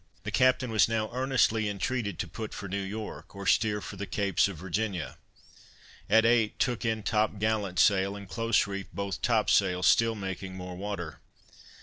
[0.23, 4.07] The captain was now earnestly intreated to put for New York, or steer for the
[4.07, 5.19] Capes of Virginia.
[6.09, 10.55] At eight, took in top gallant sail, and close reefed both top sails, still making
[10.57, 11.19] more water.